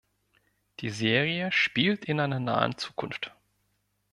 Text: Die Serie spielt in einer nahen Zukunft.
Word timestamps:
Die 0.79 0.89
Serie 0.89 1.51
spielt 1.51 2.05
in 2.05 2.19
einer 2.19 2.39
nahen 2.39 2.75
Zukunft. 2.75 3.35